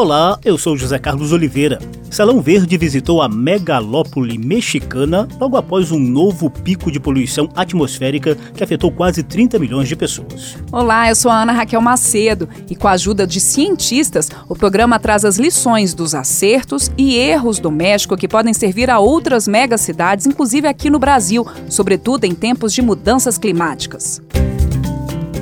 Olá, 0.00 0.38
eu 0.44 0.56
sou 0.56 0.76
José 0.76 0.96
Carlos 0.96 1.32
Oliveira. 1.32 1.80
Salão 2.08 2.40
Verde 2.40 2.78
visitou 2.78 3.20
a 3.20 3.28
megalópole 3.28 4.38
mexicana 4.38 5.26
logo 5.40 5.56
após 5.56 5.90
um 5.90 5.98
novo 5.98 6.48
pico 6.48 6.88
de 6.92 7.00
poluição 7.00 7.48
atmosférica 7.56 8.36
que 8.54 8.62
afetou 8.62 8.92
quase 8.92 9.24
30 9.24 9.58
milhões 9.58 9.88
de 9.88 9.96
pessoas. 9.96 10.56
Olá, 10.70 11.08
eu 11.08 11.16
sou 11.16 11.32
a 11.32 11.42
Ana 11.42 11.52
Raquel 11.52 11.80
Macedo 11.80 12.48
e 12.70 12.76
com 12.76 12.86
a 12.86 12.92
ajuda 12.92 13.26
de 13.26 13.40
cientistas, 13.40 14.30
o 14.48 14.54
programa 14.54 15.00
traz 15.00 15.24
as 15.24 15.36
lições 15.36 15.94
dos 15.94 16.14
acertos 16.14 16.92
e 16.96 17.16
erros 17.16 17.58
do 17.58 17.68
México 17.68 18.16
que 18.16 18.28
podem 18.28 18.54
servir 18.54 18.90
a 18.90 19.00
outras 19.00 19.48
megacidades, 19.48 20.26
inclusive 20.26 20.68
aqui 20.68 20.88
no 20.90 21.00
Brasil, 21.00 21.44
sobretudo 21.68 22.24
em 22.24 22.36
tempos 22.36 22.72
de 22.72 22.80
mudanças 22.80 23.36
climáticas. 23.36 24.22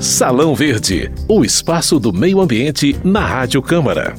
Salão 0.01 0.55
Verde, 0.55 1.13
o 1.29 1.45
espaço 1.45 2.01
do 2.01 2.11
meio 2.11 2.41
ambiente 2.41 2.99
na 3.05 3.21
Rádio 3.21 3.61
Câmara. 3.61 4.15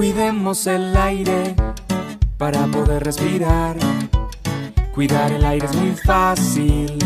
Cuidemos 0.00 0.66
el 0.66 0.96
aire 0.96 1.54
para 2.38 2.66
poder 2.68 3.04
respirar. 3.04 3.76
Cuidar 4.94 5.30
el 5.30 5.44
aire 5.44 5.66
es 5.66 5.76
muy 5.76 5.90
fácil. 5.90 6.96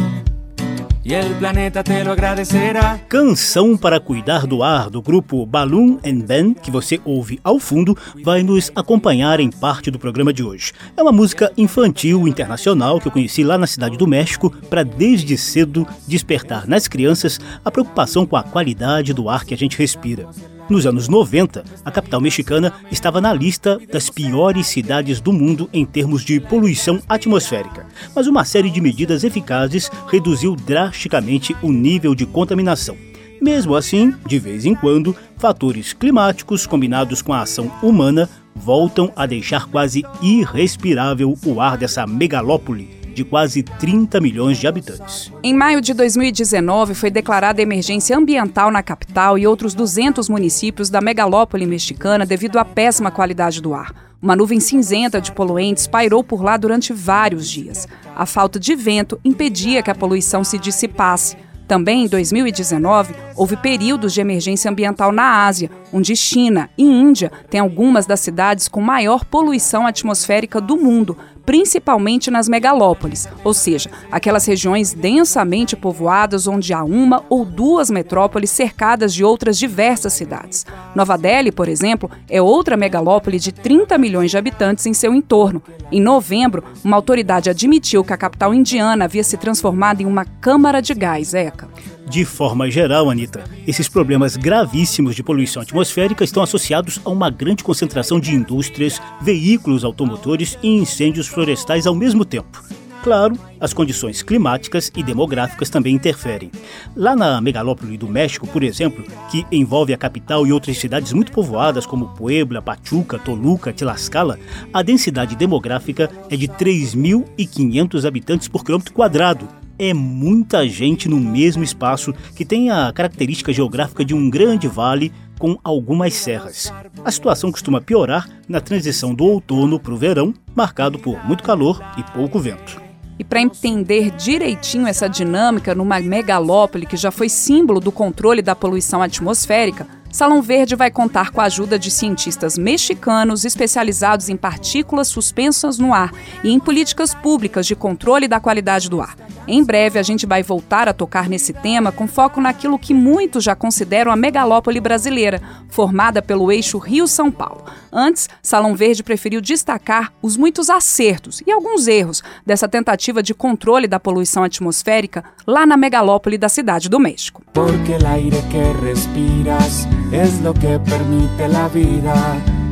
E 1.05 1.21
o 1.21 1.39
planeta 1.41 1.83
te 1.83 2.05
lo 2.05 2.13
agradecerá. 2.13 3.01
Canção 3.09 3.77
para 3.77 3.99
cuidar 3.99 4.47
do 4.47 4.63
ar 4.63 4.91
do 4.91 5.03
grupo 5.03 5.45
Balloon 5.45 5.99
and 6.07 6.21
Band, 6.21 6.55
que 6.63 6.71
você 6.71 7.01
ouve 7.05 7.41
ao 7.43 7.59
fundo, 7.59 7.99
vai 8.23 8.45
nos 8.45 8.71
acompanhar 8.77 9.41
em 9.41 9.51
parte 9.51 9.91
do 9.91 9.99
programa 9.99 10.33
de 10.33 10.45
hoje. 10.45 10.73
É 10.97 11.03
uma 11.03 11.11
música 11.11 11.53
infantil 11.57 12.29
internacional 12.29 13.01
que 13.01 13.09
eu 13.09 13.13
conheci 13.13 13.43
lá 13.43 13.59
na 13.59 13.67
cidade 13.67 13.99
do 13.99 14.07
México 14.07 14.51
para 14.71 14.85
desde 14.85 15.37
cedo 15.37 15.85
despertar 16.07 16.69
nas 16.69 16.87
crianças 16.87 17.41
a 17.65 17.73
preocupação 17.73 18.25
com 18.25 18.37
a 18.37 18.45
qualidade 18.45 19.13
do 19.13 19.29
ar 19.29 19.45
que 19.45 19.53
a 19.53 19.59
gente 19.59 19.77
respira. 19.77 20.29
Nos 20.69 20.87
anos 20.87 21.09
90, 21.09 21.63
a 21.85 21.91
capital 21.91 22.21
mexicana 22.21 22.73
estava 22.91 23.21
na 23.21 23.35
lista 23.35 23.79
das 23.93 24.09
piores 24.09 24.67
cidades 24.67 25.21
do 25.21 25.33
mundo 25.33 25.69
em 25.73 25.85
termos 25.85 26.25
de 26.25 26.41
poluição 26.41 27.01
atmosférica, 27.07 27.87
mas 28.15 28.27
uma 28.27 28.45
série 28.45 28.71
de 28.71 28.81
medidas 28.81 29.25
eficazes 29.25 29.91
reduziu 30.11 30.57
drasticamente 30.57 31.55
o 31.63 31.71
nível 31.71 32.15
de 32.15 32.25
contaminação. 32.25 32.97
Mesmo 33.43 33.77
assim, 33.77 34.15
de 34.27 34.39
vez 34.39 34.65
em 34.65 34.75
quando, 34.75 35.15
fatores 35.37 35.93
climáticos 35.93 36.67
combinados 36.67 37.21
com 37.21 37.35
a 37.35 37.43
ação 37.43 37.71
humana 37.83 38.29
voltam 38.55 39.13
a 39.15 39.27
deixar 39.27 39.67
quase 39.67 40.03
irrespirável 40.23 41.37
o 41.45 41.61
ar 41.61 41.77
dessa 41.77 42.07
megalópole 42.07 43.04
de 43.15 43.25
quase 43.25 43.63
30 43.63 44.21
milhões 44.21 44.59
de 44.59 44.67
habitantes. 44.67 45.33
Em 45.43 45.55
maio 45.55 45.81
de 45.81 45.95
2019, 45.95 46.95
foi 46.95 47.11
declarada 47.11 47.63
emergência 47.63 48.17
ambiental 48.17 48.71
na 48.71 48.83
capital 48.83 49.39
e 49.39 49.47
outros 49.47 49.75
200 49.75 50.29
municípios 50.29 50.91
da 50.91 51.01
megalópole 51.01 51.65
mexicana 51.65 52.27
devido 52.27 52.59
à 52.59 52.65
péssima 52.65 53.11
qualidade 53.11 53.63
do 53.63 53.73
ar. 53.73 53.95
Uma 54.21 54.35
nuvem 54.35 54.59
cinzenta 54.59 55.21
de 55.21 55.31
poluentes 55.31 55.87
pairou 55.87 56.25
por 56.25 56.43
lá 56.43 56.57
durante 56.57 56.93
vários 56.93 57.49
dias. 57.49 57.87
A 58.17 58.25
falta 58.25 58.59
de 58.59 58.75
vento 58.75 59.21
impedia 59.23 59.83
que 59.83 59.91
a 59.91 59.95
poluição 59.95 60.43
se 60.43 60.59
dissipasse. 60.59 61.37
Também 61.69 62.05
em 62.05 62.09
2019, 62.09 63.15
houve 63.37 63.57
períodos 63.57 64.13
de 64.13 64.21
emergência 64.21 64.71
ambiental 64.71 65.13
na 65.13 65.47
Ásia, 65.47 65.71
onde 65.93 66.15
China 66.15 66.69
e 66.77 66.85
Índia 66.85 67.33
têm 67.49 67.61
algumas 67.61 68.07
das 68.07 68.21
cidades 68.21 68.69
com 68.69 68.81
maior 68.81 69.25
poluição 69.25 69.87
atmosférica 69.87 70.61
do 70.61 70.77
mundo, 70.77 71.17
principalmente 71.45 72.31
nas 72.31 72.49
megalópolis, 72.49 73.29
ou 73.43 73.53
seja, 73.53 73.91
aquelas 74.11 74.47
regiões 74.47 74.93
densamente 74.93 75.77
povoadas 75.77 76.47
onde 76.47 76.73
há 76.73 76.83
uma 76.83 77.25
ou 77.29 77.45
duas 77.45 77.91
metrópoles 77.91 78.51
cercadas 78.51 79.13
de 79.13 79.25
outras 79.25 79.59
diversas 79.59 80.13
cidades. 80.13 80.67
Nova 80.95 81.17
Delhi, 81.17 81.53
por 81.53 81.69
exemplo, 81.69 82.11
é 82.29 82.41
outra 82.41 82.77
megalópole 82.77 83.39
de 83.39 83.53
30 83.53 83.97
milhões 83.99 84.31
de 84.31 84.39
habitantes 84.39 84.87
em 84.87 84.95
seu 84.95 85.15
entorno. 85.15 85.63
Em 85.93 86.01
novembro, 86.01 86.65
uma 86.83 86.97
autoridade 86.97 87.51
admitiu 87.51 88.05
que 88.05 88.13
a 88.13 88.17
capital 88.17 88.55
indiana 88.55 89.05
havia 89.05 89.25
se 89.25 89.37
transformado 89.37 90.01
em 90.01 90.07
uma 90.07 90.25
câmara 90.25 90.81
de 90.81 90.95
gás, 90.95 91.35
ECA. 91.35 91.69
De 92.07 92.25
forma 92.25 92.71
geral, 92.71 93.11
Anitta, 93.11 93.45
esses 93.67 93.89
problemas 93.89 94.37
gravíssimos 94.37 95.17
de 95.17 95.23
poluição 95.23 95.63
atmosférica 95.63 96.23
estão 96.23 96.43
associados 96.43 97.01
a 97.05 97.11
uma 97.11 97.31
grande 97.31 97.65
concentração 97.65 98.21
de 98.21 98.35
indústrias, 98.35 99.01
veículos 99.23 99.85
automotores 99.85 100.59
e 100.63 100.69
incêndios 100.69 101.27
florestais 101.27 101.87
ao 101.87 101.95
mesmo 101.95 102.25
tempo. 102.25 102.63
Claro, 103.03 103.39
as 103.61 103.75
condições 103.75 104.23
climáticas 104.23 104.91
e 104.97 105.03
demográficas 105.03 105.69
também 105.69 105.95
interferem. 105.95 106.51
Lá 106.97 107.15
na 107.15 107.39
megalópole 107.39 107.99
do 107.99 108.09
México, 108.09 108.47
por 108.47 108.63
exemplo, 108.63 109.05
que 109.31 109.45
envolve 109.53 109.93
a 109.93 109.99
capital 109.99 110.47
e 110.47 110.53
outras 110.53 110.79
cidades 110.79 111.13
muito 111.13 111.31
povoadas 111.31 111.85
como 111.85 112.09
Puebla, 112.15 112.63
Pachuca, 112.63 113.19
Toluca, 113.19 113.75
Tlaxcala, 113.75 114.39
a 114.73 114.83
densidade 114.83 115.37
demográfica 115.37 116.11
é 116.31 116.37
de 116.37 116.49
3.500 116.49 118.07
habitantes 118.07 118.49
por 118.49 118.65
quilômetro 118.65 118.95
quadrado, 118.95 119.47
é 119.79 119.93
muita 119.93 120.69
gente 120.69 121.09
no 121.09 121.19
mesmo 121.19 121.63
espaço 121.63 122.13
que 122.35 122.45
tem 122.45 122.71
a 122.71 122.93
característica 122.93 123.53
geográfica 123.53 124.05
de 124.05 124.15
um 124.15 124.31
grande 124.31 124.69
vale 124.69 125.13
com 125.39 125.59
algumas 125.65 126.15
serras. 126.15 126.73
A 127.05 127.11
situação 127.11 127.51
costuma 127.51 127.81
piorar 127.81 128.29
na 128.49 128.61
transição 128.61 129.15
do 129.15 129.25
outono 129.25 129.79
para 129.79 129.93
o 129.93 129.97
verão, 129.97 130.33
marcado 130.55 130.99
por 130.99 131.25
muito 131.27 131.43
calor 131.43 131.83
e 131.99 132.03
pouco 132.13 132.39
vento. 132.39 132.81
E 133.19 133.23
para 133.23 133.41
entender 133.41 134.11
direitinho 134.11 134.87
essa 134.87 135.09
dinâmica 135.09 135.75
numa 135.75 136.01
megalópole 136.01 136.87
que 136.87 136.97
já 136.97 137.11
foi 137.11 137.29
símbolo 137.29 137.79
do 137.79 137.93
controle 137.93 138.43
da 138.43 138.57
poluição 138.57 139.01
atmosférica, 139.03 139.87
Salão 140.15 140.41
Verde 140.41 140.77
vai 140.77 140.93
contar 140.93 141.33
com 141.33 141.41
a 141.41 141.45
ajuda 141.47 141.77
de 141.77 141.91
cientistas 141.91 142.57
mexicanos 142.57 143.45
especializados 143.45 144.29
em 144.29 144.37
partículas 144.37 145.09
suspensas 145.09 145.77
no 145.77 145.93
ar 145.93 146.13
e 146.45 146.53
em 146.53 146.61
políticas 146.61 147.13
públicas 147.13 147.67
de 147.67 147.75
controle 147.75 148.29
da 148.29 148.39
qualidade 148.39 148.89
do 148.89 149.01
ar. 149.01 149.17
Em 149.49 149.65
breve, 149.65 149.99
a 149.99 150.05
gente 150.05 150.25
vai 150.25 150.41
voltar 150.41 150.89
a 150.89 150.93
tocar 150.93 151.29
nesse 151.29 151.53
tema 151.53 151.91
com 151.91 152.07
foco 152.07 152.41
naquilo 152.41 152.79
que 152.79 152.95
muitos 152.95 153.43
já 153.43 153.57
consideram 153.57 154.13
a 154.13 154.17
megalópole 154.17 154.81
brasileira, 154.81 155.43
formada 155.69 156.23
pelo 156.23 156.53
eixo 156.53 156.79
Rio-São 156.79 157.29
Paulo. 157.29 157.65
Antes, 157.93 158.29
Salão 158.41 158.77
Verde 158.77 159.03
preferiu 159.03 159.41
destacar 159.41 160.13
os 160.23 160.37
muitos 160.37 160.71
acertos 160.71 161.43
e 161.45 161.51
alguns 161.51 161.89
erros 161.89 162.23
dessa 162.47 162.69
tentativa 162.69 163.21
de 163.21 163.35
controle 163.35 163.89
da 163.89 163.99
poluição 163.99 164.45
atmosférica 164.45 165.25
lá 165.45 165.67
na 165.67 165.77
megalópole 165.77 166.39
da 166.39 166.49
cidade 166.49 166.89
do 166.89 167.01
México. 167.01 167.43
Porque 167.53 167.95
aire 168.07 168.43
que 168.51 168.87
respiras 168.87 169.89
é 170.13 170.49
o 170.49 170.55
que 170.55 170.79
permite 170.79 171.43
a 171.43 171.69
vida. 171.69 172.15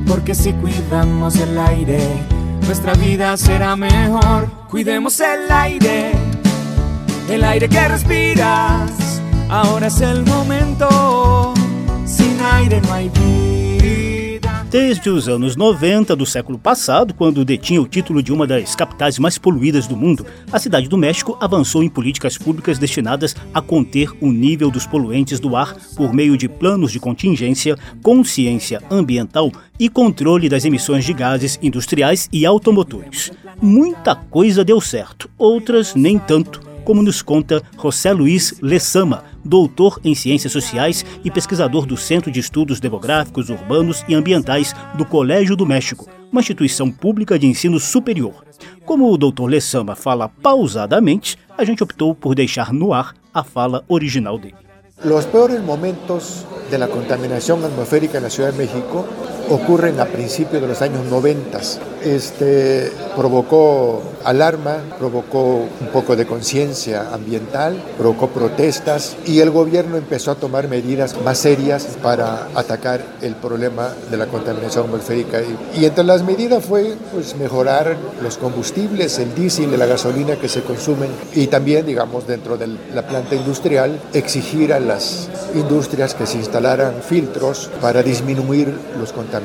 Porque 0.06 0.34
se 0.34 0.53
cuidamos 0.54 1.37
o 1.37 1.60
aire, 1.69 1.98
nossa 2.66 2.94
vida 2.94 3.37
será 3.37 3.76
melhor. 3.76 4.48
Cuidemos 4.69 5.20
o 5.20 5.53
aire. 5.53 6.12
el 7.28 7.44
aire 7.44 7.69
que 7.69 7.88
respiras. 7.88 9.20
Ahora 9.48 9.87
es 9.87 10.00
el 10.00 10.25
momento, 10.25 11.54
sin 12.04 12.41
aire 12.41 12.81
no 12.81 12.93
hay 12.93 13.09
vida. 13.10 13.62
Desde 14.72 15.10
os 15.10 15.28
anos 15.28 15.55
90 15.55 16.16
do 16.16 16.25
século 16.25 16.59
passado, 16.59 17.12
quando 17.12 17.44
detinha 17.44 17.83
o 17.83 17.87
título 17.87 18.22
de 18.22 18.33
uma 18.33 18.47
das 18.47 18.75
capitais 18.75 19.19
mais 19.19 19.37
poluídas 19.37 19.87
do 19.87 19.94
mundo, 19.94 20.25
a 20.50 20.59
cidade 20.59 20.88
do 20.88 20.97
México 20.97 21.37
avançou 21.38 21.83
em 21.83 21.91
políticas 21.91 22.38
públicas 22.38 22.78
destinadas 22.78 23.37
a 23.53 23.61
conter 23.61 24.11
o 24.19 24.32
nível 24.32 24.71
dos 24.71 24.87
poluentes 24.87 25.38
do 25.38 25.55
ar 25.55 25.77
por 25.94 26.15
meio 26.15 26.38
de 26.38 26.49
planos 26.49 26.91
de 26.91 26.99
contingência, 26.99 27.77
consciência 28.03 28.82
ambiental 28.91 29.53
e 29.78 29.91
controle 29.91 30.49
das 30.49 30.65
emissões 30.65 31.05
de 31.05 31.12
gases 31.12 31.59
industriais 31.62 32.27
e 32.32 32.47
automotores. 32.47 33.31
Muita 33.61 34.15
coisa 34.15 34.65
deu 34.65 34.81
certo, 34.81 35.28
outras 35.37 35.94
nem 35.94 36.19
tanto 36.19 36.72
como 36.82 37.03
nos 37.03 37.22
conta 37.22 37.62
José 37.81 38.12
Luiz 38.12 38.55
Lessama, 38.61 39.25
doutor 39.44 40.00
em 40.05 40.14
Ciências 40.14 40.52
Sociais 40.52 41.05
e 41.25 41.31
pesquisador 41.31 41.87
do 41.87 41.96
Centro 41.96 42.31
de 42.31 42.40
Estudos 42.40 42.81
Demográficos, 42.81 43.50
Urbanos 43.50 44.05
e 44.08 44.14
Ambientais 44.14 44.75
do 44.96 45.05
Colégio 45.05 45.56
do 45.56 45.67
México, 45.67 46.08
uma 46.31 46.40
instituição 46.40 46.90
pública 46.90 47.38
de 47.38 47.46
ensino 47.46 47.78
superior. 47.78 48.44
Como 48.84 49.11
o 49.11 49.19
doutor 49.19 49.46
Lessama 49.46 49.94
fala 49.94 50.28
pausadamente, 50.28 51.37
a 51.56 51.64
gente 51.64 51.82
optou 51.82 52.14
por 52.14 52.34
deixar 52.34 52.72
no 52.72 52.93
ar 52.93 53.14
a 53.32 53.44
fala 53.44 53.84
original 53.88 54.38
dele. 54.38 54.55
Os 55.05 55.26
piores 55.26 55.61
momentos 55.61 56.46
da 56.70 56.87
contaminação 56.87 57.64
atmosférica 57.64 58.20
na 58.20 58.31
Ciudad 58.31 58.52
de 58.52 58.58
México 58.58 59.05
ocurren 59.50 60.00
a 60.00 60.06
principios 60.06 60.62
de 60.62 60.69
los 60.69 60.83
años 60.83 61.05
90. 61.06 61.61
Este 62.05 62.91
provocó 63.17 64.03
alarma, 64.25 64.79
provocó 64.99 65.67
un 65.81 65.89
poco 65.93 66.17
de 66.17 66.27
conciencia 66.27 67.12
ambiental, 67.12 67.83
provocó 67.99 68.29
protestas 68.29 69.17
y 69.27 69.41
el 69.41 69.50
gobierno 69.50 69.97
empezó 69.97 70.31
a 70.31 70.35
tomar 70.35 70.69
medidas 70.69 71.17
más 71.25 71.39
serias 71.39 71.87
para 72.03 72.49
atacar 72.55 73.05
el 73.21 73.35
problema 73.35 73.91
de 74.11 74.17
la 74.17 74.27
contaminación 74.27 74.87
atmosférica. 74.87 75.41
Y 75.77 75.85
entre 75.85 76.05
las 76.05 76.23
medidas 76.23 76.65
fue 76.65 76.94
pues, 77.12 77.37
mejorar 77.37 77.97
los 78.23 78.39
combustibles, 78.39 79.19
el 79.19 79.35
diésel 79.35 79.73
la 79.79 79.87
gasolina 79.87 80.37
que 80.37 80.49
se 80.49 80.62
consumen 80.62 81.11
y 81.35 81.47
también, 81.47 81.87
digamos, 81.87 82.27
dentro 82.27 82.56
de 82.56 82.69
la 82.94 83.06
planta 83.06 83.35
industrial, 83.35 83.99
exigir 84.12 84.73
a 84.73 84.81
las 84.81 85.29
industrias 85.55 86.15
que 86.15 86.27
se 86.27 86.39
instalaran 86.39 86.94
filtros 87.03 87.71
para 87.81 88.03
disminuir 88.03 88.75
los 88.99 89.12
contaminantes. 89.12 89.42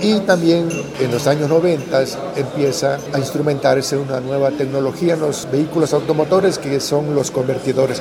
Y 0.00 0.20
también 0.20 0.68
en 1.00 1.10
los 1.10 1.26
años 1.26 1.48
90 1.48 2.04
empieza 2.36 2.98
a 3.12 3.18
instrumentarse 3.18 3.96
una 3.96 4.20
nueva 4.20 4.50
tecnología 4.50 5.14
en 5.14 5.20
los 5.20 5.48
vehículos 5.50 5.92
automotores 5.92 6.58
que 6.58 6.80
son 6.80 7.14
los 7.14 7.30
convertidores 7.30 8.00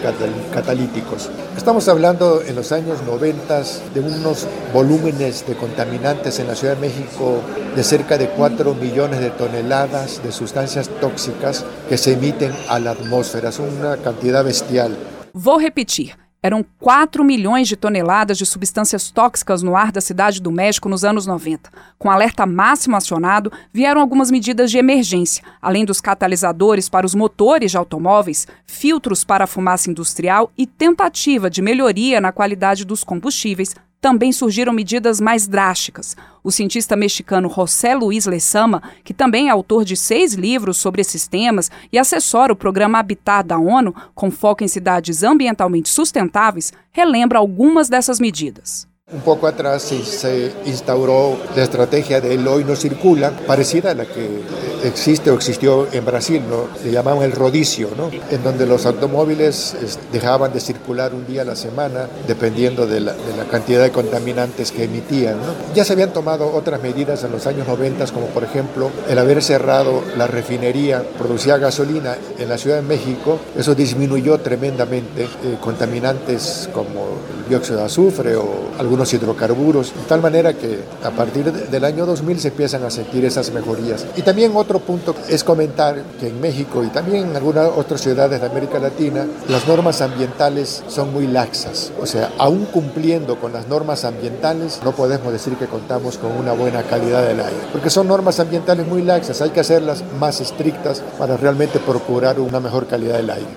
catalíticos. 0.54 1.30
Estamos 1.58 1.88
hablando 1.88 2.42
en 2.42 2.56
los 2.56 2.72
años 2.72 3.00
90 3.06 3.64
de 3.94 4.00
unos 4.00 4.48
volúmenes 4.74 5.46
de 5.48 5.56
contaminantes 5.56 6.40
en 6.40 6.48
la 6.48 6.56
Ciudad 6.56 6.76
de 6.76 6.82
México 6.82 7.42
de 7.76 7.84
cerca 7.84 8.18
de 8.18 8.30
4 8.30 8.74
millones 8.76 9.20
de 9.20 9.30
toneladas 9.32 10.24
de 10.24 10.32
sustancias 10.32 10.90
tóxicas 11.02 11.66
que 11.88 11.98
se 11.98 12.14
emiten 12.14 12.54
a 12.70 12.80
la 12.80 12.92
atmósfera. 12.92 13.50
Es 13.50 13.60
una 13.60 13.98
cantidad 13.98 14.44
bestial. 14.44 14.96
Vou 15.34 15.60
repetir. 15.60 16.29
Eram 16.42 16.66
4 16.80 17.22
milhões 17.22 17.68
de 17.68 17.76
toneladas 17.76 18.38
de 18.38 18.46
substâncias 18.46 19.12
tóxicas 19.12 19.62
no 19.62 19.76
ar 19.76 19.92
da 19.92 20.00
cidade 20.00 20.42
do 20.42 20.50
México 20.50 20.88
nos 20.88 21.04
anos 21.04 21.26
90. 21.26 21.70
Com 21.98 22.10
alerta 22.10 22.46
máximo 22.46 22.96
acionado, 22.96 23.52
vieram 23.74 24.00
algumas 24.00 24.32
medidas 24.32 24.72
de 24.72 24.78
emergência, 24.78 25.44
além 25.62 25.84
dos 25.84 26.00
catalisadores 26.00 26.88
para 26.88 27.06
os 27.06 27.14
motores 27.14 27.72
de 27.72 27.78
automóveis, 27.78 28.48
filtros 28.66 29.26
para 29.26 29.44
a 29.44 29.48
fumaça 29.48 29.92
industrial 29.92 30.50
e 30.58 30.66
tentativa 30.66 31.50
de 31.50 31.62
melhoria 31.62 32.22
na 32.22 32.32
qualidade 32.32 32.86
dos 32.86 33.04
combustíveis, 33.04 33.76
também 34.02 34.32
surgiram 34.32 34.72
medidas 34.74 35.20
mais 35.20 35.48
drásticas. 35.48 36.16
O 36.44 36.52
cientista 36.52 36.96
mexicano 36.96 37.50
José 37.50 37.94
Luiz 37.94 38.26
Lezama, 38.26 38.82
que 39.04 39.14
também 39.14 39.48
é 39.48 39.52
autor 39.52 39.84
de 39.84 39.98
seis 39.98 40.34
livros 40.34 40.78
sobre 40.78 41.02
esses 41.02 41.28
temas 41.28 41.70
e 41.92 41.98
assessora 41.98 42.54
o 42.54 42.56
programa 42.56 43.00
Habitat 43.00 43.48
da 43.48 43.58
ONU, 43.58 43.94
com 44.16 44.32
foco 44.32 44.64
em 44.64 44.68
cidades 44.68 45.22
ambientalmente 45.24 45.90
sustentáveis, 45.90 46.72
relembra 46.92 47.40
algumas 47.40 47.90
dessas 47.90 48.20
medidas. 48.20 48.88
Un 49.12 49.22
poco 49.22 49.48
atrás 49.48 49.82
se 49.82 50.54
instauró 50.68 51.36
la 51.56 51.64
estrategia 51.64 52.22
de 52.22 52.38
hoy 52.48 52.64
no 52.64 52.76
circula, 52.76 53.32
parecida 53.48 53.90
a 53.90 53.96
la 53.96 54.06
que 54.06 54.44
existe 54.84 55.32
o 55.32 55.36
existió 55.36 55.88
en 55.92 56.06
Brasil, 56.06 56.44
¿no? 56.48 56.68
le 56.84 56.92
llamaban 56.92 57.24
el 57.24 57.32
rodicio, 57.32 57.90
¿no? 57.98 58.12
en 58.30 58.44
donde 58.44 58.68
los 58.68 58.86
automóviles 58.86 59.76
dejaban 60.12 60.54
de 60.54 60.60
circular 60.60 61.14
un 61.14 61.26
día 61.26 61.42
a 61.42 61.46
la 61.46 61.56
semana 61.56 62.08
dependiendo 62.28 62.86
de 62.86 63.00
la, 63.00 63.16
cantidad 63.50 63.82
de 63.82 63.92
contaminantes 63.92 64.72
que 64.72 64.84
emitían. 64.84 65.38
Ya 65.74 65.84
se 65.84 65.94
habían 65.94 66.14
tomado 66.14 66.54
otras 66.54 66.82
medidas 66.82 67.24
en 67.24 67.32
los 67.32 67.48
años 67.48 67.68
90, 67.68 68.06
como 68.08 68.28
por 68.28 68.44
ejemplo 68.44 68.92
el 69.10 69.18
haber 69.18 69.42
cerrado 69.42 70.04
la 70.18 70.28
refinería, 70.28 71.04
producía 71.18 71.58
gasolina 71.58 72.16
en 72.38 72.48
la 72.48 72.60
Ciudad 72.60 72.76
de 72.76 72.84
México, 72.84 73.40
eso 73.58 73.74
disminuyó 73.74 74.38
tremendamente 74.38 75.24
eh, 75.24 75.58
contaminantes 75.60 76.70
como 76.74 77.08
el 77.40 77.50
dióxido 77.50 77.80
de 77.80 77.86
azufre 77.86 78.36
o 78.36 78.70
algunos 78.78 78.99
hidrocarburos, 79.14 79.94
de 79.94 80.04
tal 80.08 80.22
manera 80.22 80.54
que 80.54 80.80
a 81.04 81.12
partir 81.12 81.52
del 81.52 81.84
año 81.84 82.06
2000 82.06 82.40
se 82.40 82.48
empiezan 82.50 82.84
a 82.84 82.90
sentir 82.90 83.26
esas 83.26 83.52
mejorías. 83.52 84.06
Y 84.16 84.22
también 84.22 84.52
otro 84.56 84.80
punto 84.80 85.16
es 85.28 85.44
comentar 85.44 86.04
que 86.20 86.28
en 86.28 86.40
México 86.42 86.84
y 86.84 86.88
también 86.88 87.30
en 87.30 87.36
algunas 87.36 87.70
otras 87.76 88.02
ciudades 88.02 88.42
de 88.42 88.48
América 88.48 88.80
Latina, 88.80 89.26
las 89.48 89.68
normas 89.68 90.02
ambientales 90.02 90.84
son 90.88 91.14
muy 91.14 91.28
laxas. 91.28 91.92
O 92.02 92.06
sea, 92.06 92.32
aún 92.38 92.66
cumpliendo 92.66 93.40
con 93.40 93.54
las 93.54 93.68
normas 93.68 94.06
ambientales, 94.06 94.80
no 94.84 94.92
podemos 94.92 95.32
decir 95.32 95.54
que 95.56 95.68
contamos 95.68 96.18
con 96.18 96.32
una 96.32 96.54
buena 96.54 96.84
calidad 96.84 97.26
del 97.26 97.40
aire, 97.40 97.62
porque 97.72 97.90
son 97.90 98.08
normas 98.08 98.40
ambientales 98.40 98.88
muy 98.88 99.02
laxas, 99.02 99.42
hay 99.42 99.52
que 99.52 99.60
hacerlas 99.60 100.04
más 100.20 100.42
estrictas 100.42 101.02
para 101.18 101.38
realmente 101.38 101.80
procurar 101.80 102.40
una 102.40 102.60
mejor 102.60 102.88
calidad 102.88 103.18
del 103.18 103.30
aire. 103.30 103.48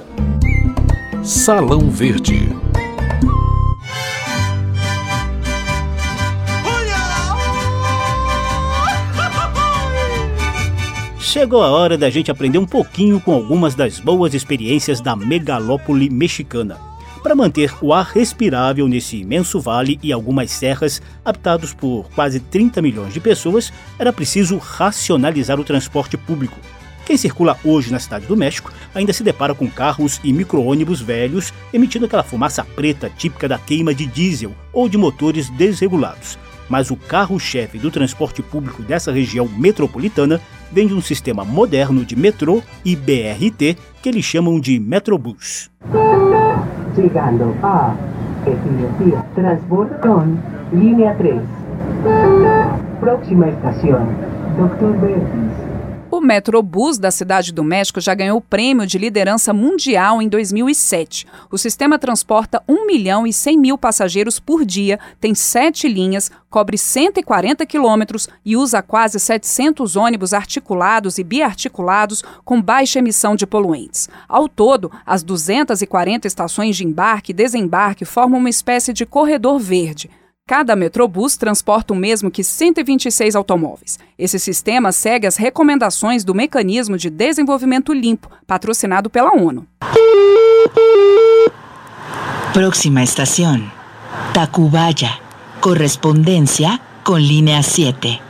Salão 1.22 1.88
Verde 1.88 2.52
Chegou 11.32 11.62
a 11.62 11.70
hora 11.70 11.96
da 11.96 12.10
gente 12.10 12.30
aprender 12.30 12.58
um 12.58 12.66
pouquinho 12.66 13.18
com 13.18 13.32
algumas 13.32 13.74
das 13.74 13.98
boas 13.98 14.34
experiências 14.34 15.00
da 15.00 15.16
megalópole 15.16 16.10
mexicana. 16.10 16.78
Para 17.22 17.34
manter 17.34 17.72
o 17.80 17.94
ar 17.94 18.04
respirável 18.04 18.86
nesse 18.86 19.16
imenso 19.16 19.58
vale 19.58 19.98
e 20.02 20.12
algumas 20.12 20.50
serras 20.50 21.00
habitados 21.24 21.72
por 21.72 22.06
quase 22.14 22.38
30 22.38 22.82
milhões 22.82 23.14
de 23.14 23.18
pessoas, 23.18 23.72
era 23.98 24.12
preciso 24.12 24.58
racionalizar 24.58 25.58
o 25.58 25.64
transporte 25.64 26.18
público. 26.18 26.58
Quem 27.06 27.16
circula 27.16 27.56
hoje 27.64 27.90
na 27.90 27.98
Cidade 27.98 28.26
do 28.26 28.36
México 28.36 28.70
ainda 28.94 29.14
se 29.14 29.22
depara 29.22 29.54
com 29.54 29.70
carros 29.70 30.20
e 30.22 30.34
micro-ônibus 30.34 31.00
velhos 31.00 31.50
emitindo 31.72 32.04
aquela 32.04 32.22
fumaça 32.22 32.62
preta 32.62 33.08
típica 33.08 33.48
da 33.48 33.56
queima 33.56 33.94
de 33.94 34.04
diesel 34.04 34.54
ou 34.70 34.86
de 34.86 34.98
motores 34.98 35.48
desregulados 35.48 36.36
mas 36.72 36.90
o 36.90 36.96
carro-chefe 36.96 37.78
do 37.78 37.90
transporte 37.90 38.40
público 38.40 38.82
dessa 38.82 39.12
região 39.12 39.46
metropolitana 39.46 40.40
vem 40.72 40.86
de 40.86 40.94
um 40.94 41.00
sistema 41.00 41.44
moderno 41.44 42.04
de 42.04 42.16
metrô 42.16 42.62
e 42.84 42.96
BRT 42.96 43.76
que 44.02 44.08
eles 44.08 44.24
chamam 44.24 44.58
de 44.58 44.80
Metrobus. 44.80 45.70
Chegando 46.94 47.54
a 47.62 47.94
Etiopía, 48.46 49.24
Transbordón, 49.34 50.36
linha 50.72 51.14
3. 51.14 51.40
Próxima 53.00 53.48
estação, 53.48 54.06
Dr. 54.56 54.98
Verdes. 55.00 55.71
Metrobus 56.22 56.98
da 56.98 57.10
Cidade 57.10 57.52
do 57.52 57.64
México 57.64 58.00
já 58.00 58.14
ganhou 58.14 58.38
o 58.38 58.40
prêmio 58.40 58.86
de 58.86 58.96
liderança 58.96 59.52
mundial 59.52 60.22
em 60.22 60.28
2007. 60.28 61.26
O 61.50 61.58
sistema 61.58 61.98
transporta 61.98 62.62
1 62.68 62.86
milhão 62.86 63.26
e 63.26 63.32
100 63.32 63.58
mil 63.58 63.76
passageiros 63.76 64.38
por 64.38 64.64
dia, 64.64 65.00
tem 65.20 65.34
sete 65.34 65.88
linhas, 65.88 66.30
cobre 66.48 66.78
140 66.78 67.66
quilômetros 67.66 68.28
e 68.44 68.56
usa 68.56 68.80
quase 68.80 69.18
700 69.18 69.96
ônibus 69.96 70.32
articulados 70.32 71.18
e 71.18 71.24
biarticulados 71.24 72.22
com 72.44 72.62
baixa 72.62 73.00
emissão 73.00 73.34
de 73.34 73.46
poluentes. 73.46 74.08
Ao 74.28 74.48
todo, 74.48 74.92
as 75.04 75.22
240 75.22 76.26
estações 76.26 76.76
de 76.76 76.86
embarque 76.86 77.32
e 77.32 77.34
desembarque 77.34 78.04
formam 78.04 78.38
uma 78.38 78.50
espécie 78.50 78.92
de 78.92 79.04
corredor 79.04 79.58
verde. 79.58 80.08
Cada 80.46 80.74
Metrobus 80.74 81.36
transporta 81.36 81.94
o 81.94 81.96
mesmo 81.96 82.30
que 82.30 82.42
126 82.42 83.36
automóveis. 83.36 83.98
Esse 84.18 84.38
sistema 84.38 84.92
segue 84.92 85.26
as 85.26 85.36
recomendações 85.36 86.24
do 86.24 86.34
Mecanismo 86.34 86.98
de 86.98 87.08
Desenvolvimento 87.08 87.92
Limpo, 87.92 88.28
patrocinado 88.46 89.08
pela 89.08 89.32
ONU. 89.32 89.66
Próxima 92.52 93.02
estação: 93.02 93.62
Tacubaya. 94.34 95.20
Correspondencia 95.60 96.80
com 97.04 97.16
línea 97.16 97.62
7. 97.62 98.20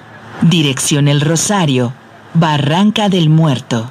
Dirección 0.43 1.09
El 1.09 1.21
Rosario. 1.23 1.93
Barranca 2.35 3.09
del 3.09 3.31
Muerto. 3.31 3.91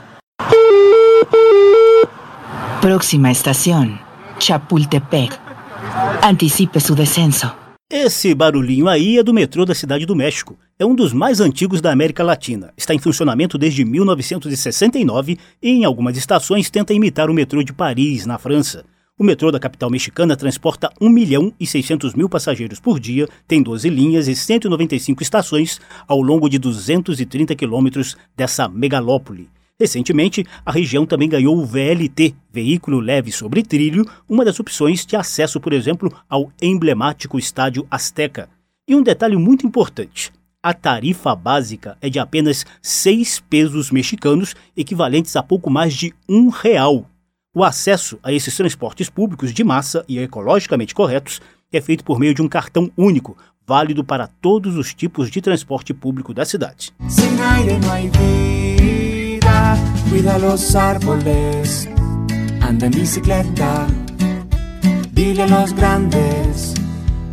Próxima 2.79 3.31
estación: 3.31 3.99
Chapultepec. 4.37 5.37
Anticipe 6.21 6.79
su 6.79 6.95
descenso. 6.95 7.60
Esse 7.93 8.33
barulhinho 8.33 8.87
aí 8.87 9.17
é 9.17 9.23
do 9.23 9.33
metrô 9.33 9.65
da 9.65 9.75
Cidade 9.75 10.05
do 10.05 10.15
México. 10.15 10.57
É 10.79 10.85
um 10.85 10.95
dos 10.95 11.11
mais 11.11 11.41
antigos 11.41 11.81
da 11.81 11.91
América 11.91 12.23
Latina. 12.23 12.73
Está 12.77 12.95
em 12.95 12.99
funcionamento 12.99 13.57
desde 13.57 13.83
1969 13.83 15.37
e 15.61 15.69
em 15.69 15.83
algumas 15.83 16.15
estações 16.15 16.69
tenta 16.69 16.93
imitar 16.93 17.29
o 17.29 17.33
metrô 17.33 17.61
de 17.61 17.73
Paris, 17.73 18.25
na 18.25 18.37
França. 18.37 18.85
O 19.19 19.25
metrô 19.25 19.51
da 19.51 19.59
capital 19.59 19.89
mexicana 19.89 20.37
transporta 20.37 20.89
1 21.01 21.09
milhão 21.09 21.51
e 21.59 21.67
600 21.67 22.13
mil 22.13 22.29
passageiros 22.29 22.79
por 22.79 22.97
dia, 22.97 23.27
tem 23.45 23.61
12 23.61 23.89
linhas 23.89 24.29
e 24.29 24.37
195 24.37 25.21
estações 25.21 25.81
ao 26.07 26.21
longo 26.21 26.47
de 26.47 26.57
230 26.57 27.53
quilômetros 27.57 28.15
dessa 28.37 28.69
megalópole. 28.69 29.49
Recentemente, 29.79 30.45
a 30.65 30.71
região 30.71 31.05
também 31.05 31.27
ganhou 31.27 31.57
o 31.57 31.65
VLT, 31.65 32.35
Veículo 32.51 32.99
Leve 32.99 33.31
sobre 33.31 33.63
Trilho, 33.63 34.05
uma 34.29 34.45
das 34.45 34.59
opções 34.59 35.05
de 35.05 35.15
acesso, 35.15 35.59
por 35.59 35.73
exemplo, 35.73 36.13
ao 36.29 36.51
emblemático 36.61 37.39
Estádio 37.39 37.87
Azteca. 37.89 38.49
E 38.87 38.95
um 38.95 39.01
detalhe 39.01 39.35
muito 39.35 39.65
importante: 39.65 40.31
a 40.61 40.73
tarifa 40.73 41.35
básica 41.35 41.97
é 41.99 42.09
de 42.09 42.19
apenas 42.19 42.65
seis 42.81 43.39
pesos 43.39 43.89
mexicanos, 43.89 44.55
equivalentes 44.77 45.35
a 45.35 45.41
pouco 45.41 45.69
mais 45.69 45.93
de 45.93 46.13
um 46.29 46.49
real. 46.49 47.07
O 47.53 47.63
acesso 47.63 48.19
a 48.21 48.31
esses 48.31 48.55
transportes 48.55 49.09
públicos 49.09 49.51
de 49.51 49.63
massa 49.63 50.05
e 50.07 50.19
ecologicamente 50.19 50.93
corretos 50.93 51.41
é 51.71 51.81
feito 51.81 52.03
por 52.03 52.19
meio 52.19 52.33
de 52.33 52.41
um 52.41 52.47
cartão 52.47 52.91
único, 52.95 53.35
válido 53.65 54.03
para 54.03 54.27
todos 54.27 54.77
os 54.77 54.93
tipos 54.93 55.31
de 55.31 55.41
transporte 55.41 55.93
público 55.93 56.33
da 56.33 56.45
cidade. 56.45 56.93
Vida, 59.51 59.75
cuida 60.09 60.37
los 60.39 60.75
árboles, 60.75 61.89
anda 62.61 62.85
en 62.85 62.91
bicicleta, 62.91 63.85
dile 65.11 65.43
a 65.43 65.47
los 65.47 65.73
grandes 65.73 66.73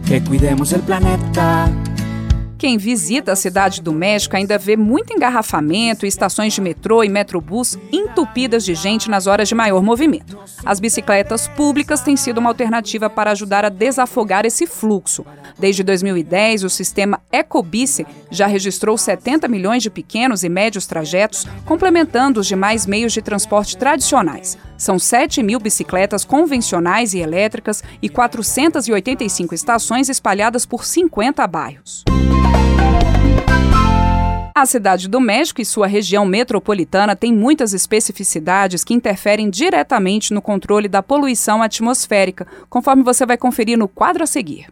que 0.04 0.20
cuidemos 0.24 0.72
el 0.72 0.80
planeta. 0.80 1.70
Quem 2.58 2.76
visita 2.76 3.30
a 3.30 3.36
cidade 3.36 3.80
do 3.80 3.92
México 3.92 4.36
ainda 4.36 4.58
vê 4.58 4.76
muito 4.76 5.12
engarrafamento 5.12 6.04
e 6.04 6.08
estações 6.08 6.52
de 6.52 6.60
metrô 6.60 7.04
e 7.04 7.08
metrobus 7.08 7.78
entupidas 7.92 8.64
de 8.64 8.74
gente 8.74 9.08
nas 9.08 9.28
horas 9.28 9.46
de 9.46 9.54
maior 9.54 9.80
movimento. 9.80 10.36
As 10.64 10.80
bicicletas 10.80 11.46
públicas 11.46 12.00
têm 12.00 12.16
sido 12.16 12.38
uma 12.38 12.50
alternativa 12.50 13.08
para 13.08 13.30
ajudar 13.30 13.64
a 13.64 13.68
desafogar 13.68 14.44
esse 14.44 14.66
fluxo. 14.66 15.24
Desde 15.56 15.84
2010, 15.84 16.64
o 16.64 16.68
sistema 16.68 17.20
Ecobici 17.30 18.04
já 18.28 18.48
registrou 18.48 18.98
70 18.98 19.46
milhões 19.46 19.84
de 19.84 19.88
pequenos 19.88 20.42
e 20.42 20.48
médios 20.48 20.84
trajetos, 20.84 21.46
complementando 21.64 22.40
os 22.40 22.46
demais 22.48 22.86
meios 22.86 23.12
de 23.12 23.22
transporte 23.22 23.76
tradicionais. 23.76 24.58
São 24.76 24.98
7 24.98 25.44
mil 25.44 25.60
bicicletas 25.60 26.24
convencionais 26.24 27.14
e 27.14 27.20
elétricas 27.20 27.84
e 28.02 28.08
485 28.08 29.54
estações 29.54 30.08
espalhadas 30.08 30.66
por 30.66 30.84
50 30.84 31.46
bairros. 31.46 32.04
A 34.58 34.66
cidade 34.66 35.06
do 35.06 35.20
México 35.20 35.60
e 35.60 35.64
sua 35.64 35.86
região 35.86 36.26
metropolitana 36.26 37.14
têm 37.14 37.32
muitas 37.32 37.72
especificidades 37.72 38.82
que 38.82 38.92
interferem 38.92 39.48
diretamente 39.48 40.34
no 40.34 40.42
controle 40.42 40.88
da 40.88 41.00
poluição 41.00 41.62
atmosférica, 41.62 42.44
conforme 42.68 43.04
você 43.04 43.24
vai 43.24 43.36
conferir 43.36 43.78
no 43.78 43.86
quadro 43.86 44.24
a 44.24 44.26
seguir. 44.26 44.66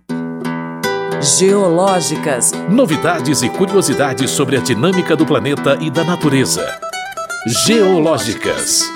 Geológicas. 1.39 2.51
Novidades 2.69 3.43
e 3.43 3.49
curiosidades 3.49 4.29
sobre 4.33 4.57
a 4.57 4.61
dinâmica 4.61 5.15
do 5.15 5.25
planeta 5.25 5.79
e 5.81 5.89
da 5.89 6.03
natureza. 6.03 6.67
Geológicas. 7.65 8.91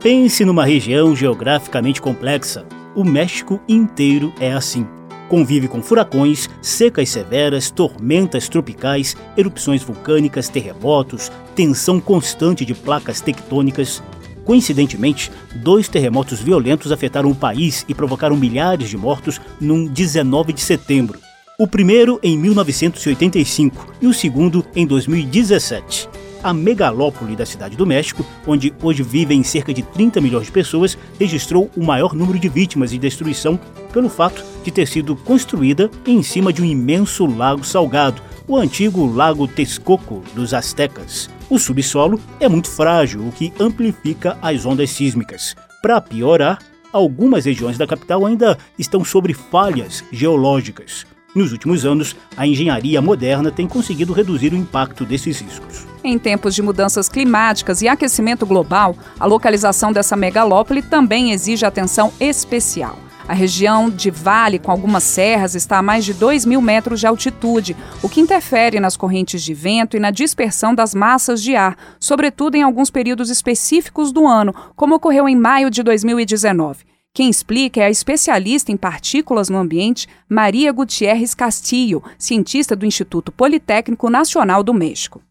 Pense 0.00 0.44
numa 0.44 0.64
região 0.64 1.14
geograficamente 1.14 2.02
complexa. 2.02 2.66
O 2.96 3.04
México 3.04 3.60
inteiro 3.68 4.32
é 4.40 4.52
assim. 4.52 4.88
Convive 5.32 5.66
com 5.66 5.80
furacões, 5.80 6.46
secas 6.60 7.08
severas, 7.08 7.70
tormentas 7.70 8.50
tropicais, 8.50 9.16
erupções 9.34 9.82
vulcânicas, 9.82 10.50
terremotos, 10.50 11.32
tensão 11.54 11.98
constante 11.98 12.66
de 12.66 12.74
placas 12.74 13.22
tectônicas. 13.22 14.02
Coincidentemente, 14.44 15.32
dois 15.54 15.88
terremotos 15.88 16.38
violentos 16.38 16.92
afetaram 16.92 17.30
o 17.30 17.34
país 17.34 17.82
e 17.88 17.94
provocaram 17.94 18.36
milhares 18.36 18.90
de 18.90 18.98
mortos 18.98 19.40
num 19.58 19.86
19 19.86 20.52
de 20.52 20.60
setembro. 20.60 21.18
O 21.58 21.66
primeiro 21.66 22.20
em 22.22 22.36
1985 22.36 23.94
e 24.02 24.06
o 24.06 24.12
segundo 24.12 24.62
em 24.76 24.86
2017 24.86 26.10
a 26.42 26.52
megalópole 26.52 27.36
da 27.36 27.46
Cidade 27.46 27.76
do 27.76 27.86
México, 27.86 28.24
onde 28.46 28.72
hoje 28.82 29.02
vivem 29.02 29.42
cerca 29.42 29.72
de 29.72 29.82
30 29.82 30.20
milhões 30.20 30.46
de 30.46 30.52
pessoas, 30.52 30.98
registrou 31.18 31.70
o 31.76 31.84
maior 31.84 32.14
número 32.14 32.38
de 32.38 32.48
vítimas 32.48 32.92
e 32.92 32.98
destruição 32.98 33.58
pelo 33.92 34.08
fato 34.08 34.44
de 34.64 34.70
ter 34.70 34.86
sido 34.86 35.14
construída 35.14 35.90
em 36.06 36.22
cima 36.22 36.52
de 36.52 36.62
um 36.62 36.64
imenso 36.64 37.26
lago 37.26 37.64
salgado, 37.64 38.22
o 38.48 38.56
antigo 38.56 39.06
Lago 39.06 39.46
Texcoco 39.46 40.22
dos 40.34 40.52
Aztecas. 40.52 41.30
O 41.48 41.58
subsolo 41.58 42.18
é 42.40 42.48
muito 42.48 42.70
frágil, 42.70 43.26
o 43.26 43.32
que 43.32 43.52
amplifica 43.60 44.36
as 44.42 44.64
ondas 44.64 44.90
sísmicas. 44.90 45.54
Para 45.82 46.00
piorar, 46.00 46.58
algumas 46.92 47.44
regiões 47.44 47.78
da 47.78 47.86
capital 47.86 48.26
ainda 48.26 48.58
estão 48.78 49.04
sobre 49.04 49.32
falhas 49.32 50.04
geológicas. 50.12 51.06
Nos 51.34 51.50
últimos 51.50 51.86
anos, 51.86 52.14
a 52.36 52.46
engenharia 52.46 53.00
moderna 53.00 53.50
tem 53.50 53.66
conseguido 53.66 54.12
reduzir 54.12 54.52
o 54.52 54.56
impacto 54.56 55.06
desses 55.06 55.40
riscos. 55.40 55.86
Em 56.04 56.18
tempos 56.18 56.54
de 56.54 56.60
mudanças 56.60 57.08
climáticas 57.08 57.80
e 57.80 57.88
aquecimento 57.88 58.44
global, 58.44 58.94
a 59.18 59.24
localização 59.24 59.92
dessa 59.92 60.14
megalópole 60.14 60.82
também 60.82 61.32
exige 61.32 61.64
atenção 61.64 62.12
especial. 62.20 62.98
A 63.26 63.32
região 63.32 63.88
de 63.88 64.10
vale, 64.10 64.58
com 64.58 64.70
algumas 64.70 65.04
serras, 65.04 65.54
está 65.54 65.78
a 65.78 65.82
mais 65.82 66.04
de 66.04 66.12
2 66.12 66.44
mil 66.44 66.60
metros 66.60 67.00
de 67.00 67.06
altitude, 67.06 67.74
o 68.02 68.10
que 68.10 68.20
interfere 68.20 68.78
nas 68.78 68.94
correntes 68.94 69.42
de 69.42 69.54
vento 69.54 69.96
e 69.96 70.00
na 70.00 70.10
dispersão 70.10 70.74
das 70.74 70.94
massas 70.94 71.42
de 71.42 71.56
ar, 71.56 71.78
sobretudo 71.98 72.56
em 72.56 72.62
alguns 72.62 72.90
períodos 72.90 73.30
específicos 73.30 74.12
do 74.12 74.26
ano, 74.26 74.54
como 74.76 74.96
ocorreu 74.96 75.26
em 75.26 75.36
maio 75.36 75.70
de 75.70 75.82
2019. 75.82 76.91
Quem 77.14 77.28
explica 77.28 77.78
é 77.78 77.84
a 77.84 77.90
especialista 77.90 78.72
em 78.72 78.76
partículas 78.76 79.50
no 79.50 79.58
ambiente, 79.58 80.08
Maria 80.26 80.72
Gutierrez 80.72 81.34
Castillo, 81.34 82.02
cientista 82.16 82.74
do 82.74 82.86
Instituto 82.86 83.30
Politécnico 83.30 84.08
Nacional 84.08 84.62
do 84.62 84.72
México. 84.72 85.22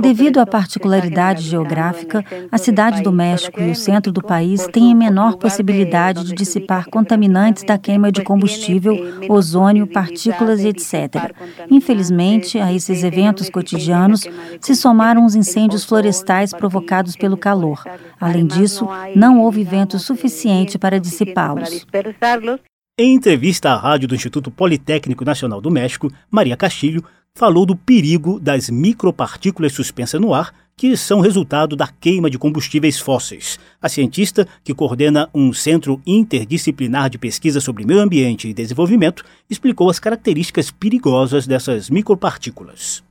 Devido 0.00 0.38
à 0.38 0.46
particularidade 0.46 1.42
geográfica, 1.42 2.24
a 2.50 2.58
cidade 2.58 3.02
do 3.02 3.12
México 3.12 3.60
e 3.60 3.70
o 3.70 3.74
centro 3.74 4.12
do 4.12 4.22
país 4.22 4.66
têm 4.68 4.94
menor 4.94 5.36
possibilidade 5.36 6.24
de 6.24 6.34
dissipar 6.34 6.86
contaminantes 6.88 7.64
da 7.64 7.76
queima 7.76 8.10
de 8.10 8.22
combustível, 8.22 8.96
ozônio, 9.28 9.86
partículas 9.86 10.60
e 10.60 10.68
etc. 10.68 11.34
Infelizmente, 11.70 12.58
a 12.58 12.72
esses 12.72 13.02
eventos 13.02 13.50
cotidianos 13.50 14.26
se 14.60 14.74
somaram 14.74 15.24
os 15.24 15.34
incêndios 15.34 15.84
florestais 15.84 16.52
provocados 16.52 17.16
pelo 17.16 17.36
calor. 17.36 17.84
Além 18.20 18.46
disso, 18.46 18.88
não 19.14 19.40
houve 19.40 19.64
vento 19.64 19.98
suficiente 19.98 20.78
para 20.78 21.00
dissipá-los. 21.00 21.86
Em 23.00 23.14
entrevista 23.14 23.70
à 23.70 23.76
rádio 23.76 24.08
do 24.08 24.14
Instituto 24.16 24.50
Politécnico 24.50 25.24
Nacional 25.24 25.60
do 25.60 25.70
México, 25.70 26.10
Maria 26.28 26.56
Castilho 26.56 27.04
falou 27.38 27.64
do 27.64 27.76
perigo 27.76 28.40
das 28.40 28.68
micropartículas 28.68 29.72
suspensas 29.72 30.20
no 30.20 30.34
ar 30.34 30.52
que 30.76 30.96
são 30.96 31.20
resultado 31.20 31.76
da 31.76 31.86
queima 31.86 32.28
de 32.28 32.36
combustíveis 32.36 32.98
fósseis. 32.98 33.60
A 33.80 33.88
cientista, 33.88 34.46
que 34.64 34.74
coordena 34.74 35.30
um 35.32 35.52
centro 35.52 36.02
interdisciplinar 36.04 37.08
de 37.08 37.16
pesquisa 37.16 37.60
sobre 37.60 37.86
meio 37.86 38.00
ambiente 38.00 38.48
e 38.48 38.54
desenvolvimento, 38.54 39.24
explicou 39.48 39.88
as 39.88 40.00
características 40.00 40.72
perigosas 40.72 41.46
dessas 41.46 41.88
micropartículas. 41.88 43.07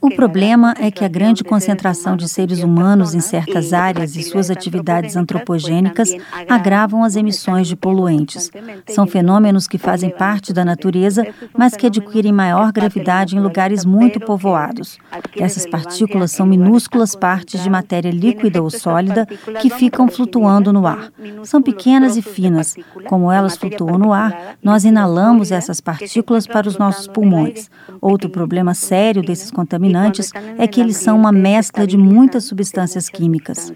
O 0.00 0.10
problema 0.10 0.74
é 0.80 0.90
que 0.90 1.04
a 1.04 1.08
grande 1.08 1.44
concentração 1.44 2.16
de 2.16 2.28
seres 2.28 2.60
humanos 2.60 3.14
em 3.14 3.20
certas 3.20 3.72
áreas 3.72 4.16
e 4.16 4.22
suas 4.22 4.50
atividades 4.50 5.16
antropogênicas 5.16 6.12
agravam 6.48 7.04
as 7.04 7.14
emissões 7.14 7.68
de 7.68 7.76
poluentes. 7.76 8.50
São 8.88 9.06
fenômenos 9.06 9.68
que 9.68 9.78
fazem 9.78 10.10
parte 10.10 10.52
da 10.52 10.64
natureza, 10.64 11.24
mas 11.56 11.76
que 11.76 11.86
adquirem 11.86 12.32
maior 12.32 12.72
gravidade 12.72 13.36
em 13.36 13.40
lugares 13.40 13.84
muito 13.84 14.18
povoados. 14.18 14.98
Essas 15.38 15.66
partículas 15.66 16.32
são 16.32 16.44
minúsculas 16.44 17.14
partes 17.14 17.62
de 17.62 17.70
matéria 17.70 18.10
líquida 18.10 18.60
ou 18.60 18.70
sólida 18.70 19.24
que 19.60 19.70
ficam 19.70 20.08
flutuando 20.08 20.72
no 20.72 20.84
ar. 20.84 21.12
São 21.44 21.62
pequenas 21.62 22.16
e 22.16 22.22
finas. 22.22 22.74
Como 23.04 23.30
elas 23.30 23.56
flutuam 23.56 23.98
no 23.98 24.12
ar, 24.12 24.56
nós 24.60 24.84
inalamos 24.84 25.52
essas 25.52 25.80
partículas 25.80 26.44
para 26.44 26.68
os 26.68 26.76
nossos 26.76 27.06
pulmões. 27.06 27.70
Outro 28.00 28.28
problema 28.28 28.74
sério 28.74 28.95
sério 28.96 29.22
desses 29.22 29.50
contaminantes 29.50 30.32
é 30.56 30.66
que 30.66 30.80
eles 30.80 30.96
são 30.96 31.18
uma 31.18 31.30
mescla 31.30 31.86
de 31.86 31.98
muitas 31.98 32.44
substâncias 32.44 33.10
químicas. 33.10 33.70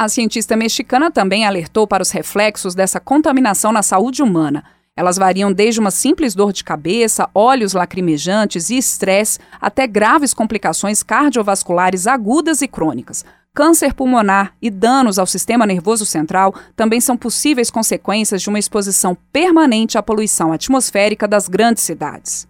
A 0.00 0.08
cientista 0.08 0.56
mexicana 0.56 1.10
também 1.10 1.44
alertou 1.44 1.86
para 1.86 2.02
os 2.02 2.10
reflexos 2.10 2.74
dessa 2.74 2.98
contaminação 2.98 3.70
na 3.70 3.82
saúde 3.82 4.22
humana. 4.22 4.64
Elas 4.96 5.18
variam 5.18 5.52
desde 5.52 5.78
uma 5.78 5.90
simples 5.90 6.34
dor 6.34 6.54
de 6.54 6.64
cabeça, 6.64 7.28
olhos 7.34 7.74
lacrimejantes 7.74 8.70
e 8.70 8.78
estresse, 8.78 9.38
até 9.60 9.86
graves 9.86 10.32
complicações 10.32 11.02
cardiovasculares 11.02 12.06
agudas 12.06 12.62
e 12.62 12.68
crônicas. 12.68 13.24
Câncer 13.54 13.92
pulmonar 13.92 14.54
e 14.62 14.70
danos 14.70 15.18
ao 15.18 15.26
sistema 15.26 15.66
nervoso 15.66 16.06
central 16.06 16.54
também 16.74 17.00
são 17.00 17.16
possíveis 17.16 17.70
consequências 17.70 18.40
de 18.40 18.48
uma 18.48 18.58
exposição 18.58 19.16
permanente 19.30 19.98
à 19.98 20.02
poluição 20.02 20.50
atmosférica 20.50 21.28
das 21.28 21.46
grandes 21.46 21.82
cidades. 21.82 22.47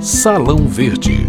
Salão 0.00 0.68
Verde. 0.68 1.26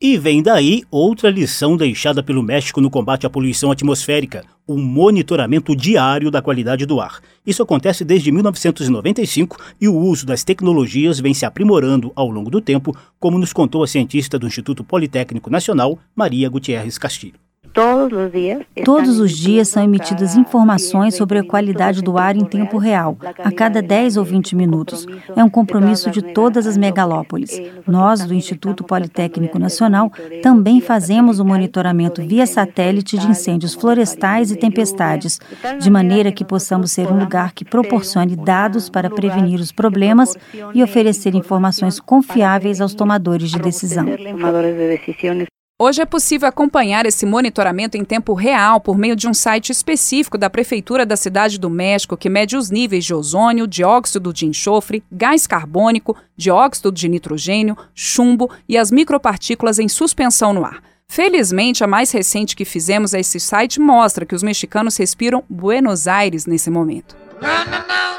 E 0.00 0.16
vem 0.16 0.42
daí 0.42 0.82
outra 0.90 1.28
lição 1.28 1.76
deixada 1.76 2.22
pelo 2.22 2.42
México 2.42 2.80
no 2.80 2.88
combate 2.88 3.26
à 3.26 3.30
poluição 3.30 3.70
atmosférica, 3.70 4.42
o 4.66 4.78
monitoramento 4.78 5.76
diário 5.76 6.30
da 6.30 6.40
qualidade 6.40 6.86
do 6.86 7.02
ar. 7.02 7.20
Isso 7.46 7.62
acontece 7.62 8.02
desde 8.02 8.32
1995 8.32 9.58
e 9.78 9.88
o 9.88 9.94
uso 9.94 10.24
das 10.24 10.42
tecnologias 10.42 11.20
vem 11.20 11.34
se 11.34 11.44
aprimorando 11.44 12.10
ao 12.16 12.30
longo 12.30 12.48
do 12.48 12.62
tempo, 12.62 12.96
como 13.20 13.38
nos 13.38 13.52
contou 13.52 13.82
a 13.82 13.86
cientista 13.86 14.38
do 14.38 14.46
Instituto 14.46 14.82
Politécnico 14.82 15.50
Nacional, 15.50 15.98
Maria 16.16 16.48
Gutierrez 16.48 16.96
Castilho. 16.96 17.41
Todos 18.84 19.18
os 19.18 19.32
dias 19.32 19.68
são 19.68 19.82
emitidas 19.82 20.36
informações 20.36 21.14
sobre 21.14 21.38
a 21.38 21.44
qualidade 21.44 22.02
do 22.02 22.18
ar 22.18 22.36
em 22.36 22.44
tempo 22.44 22.76
real, 22.76 23.16
a 23.38 23.50
cada 23.50 23.80
10 23.80 24.18
ou 24.18 24.24
20 24.24 24.54
minutos. 24.54 25.06
É 25.34 25.42
um 25.42 25.48
compromisso 25.48 26.10
de 26.10 26.20
todas 26.20 26.66
as 26.66 26.76
megalópolis. 26.76 27.60
Nós, 27.86 28.26
do 28.26 28.34
Instituto 28.34 28.84
Politécnico 28.84 29.58
Nacional, 29.58 30.12
também 30.42 30.80
fazemos 30.80 31.40
o 31.40 31.44
monitoramento 31.44 32.20
via 32.22 32.46
satélite 32.46 33.16
de 33.16 33.26
incêndios 33.26 33.74
florestais 33.74 34.50
e 34.50 34.56
tempestades, 34.56 35.40
de 35.80 35.90
maneira 35.90 36.30
que 36.30 36.44
possamos 36.44 36.92
ser 36.92 37.10
um 37.10 37.18
lugar 37.18 37.52
que 37.52 37.64
proporcione 37.64 38.36
dados 38.36 38.90
para 38.90 39.08
prevenir 39.08 39.60
os 39.60 39.72
problemas 39.72 40.36
e 40.74 40.82
oferecer 40.82 41.34
informações 41.34 41.98
confiáveis 41.98 42.80
aos 42.80 42.94
tomadores 42.94 43.50
de 43.50 43.58
decisão. 43.58 44.06
Hoje 45.84 46.00
é 46.00 46.06
possível 46.06 46.48
acompanhar 46.48 47.06
esse 47.06 47.26
monitoramento 47.26 47.96
em 47.96 48.04
tempo 48.04 48.34
real 48.34 48.80
por 48.80 48.96
meio 48.96 49.16
de 49.16 49.26
um 49.26 49.34
site 49.34 49.72
específico 49.72 50.38
da 50.38 50.48
Prefeitura 50.48 51.04
da 51.04 51.16
Cidade 51.16 51.58
do 51.58 51.68
México 51.68 52.16
que 52.16 52.30
mede 52.30 52.56
os 52.56 52.70
níveis 52.70 53.04
de 53.04 53.12
ozônio, 53.12 53.66
dióxido 53.66 54.32
de 54.32 54.46
enxofre, 54.46 55.02
gás 55.10 55.44
carbônico, 55.44 56.16
dióxido 56.36 56.92
de 56.92 57.08
nitrogênio, 57.08 57.76
chumbo 57.96 58.48
e 58.68 58.78
as 58.78 58.92
micropartículas 58.92 59.80
em 59.80 59.88
suspensão 59.88 60.52
no 60.52 60.64
ar. 60.64 60.80
Felizmente, 61.08 61.82
a 61.82 61.88
mais 61.88 62.12
recente 62.12 62.54
que 62.54 62.64
fizemos 62.64 63.12
a 63.12 63.18
esse 63.18 63.40
site 63.40 63.80
mostra 63.80 64.24
que 64.24 64.36
os 64.36 64.42
mexicanos 64.44 64.96
respiram 64.96 65.42
Buenos 65.50 66.06
Aires 66.06 66.46
nesse 66.46 66.70
momento. 66.70 67.16
Não, 67.40 67.64
não, 67.64 68.11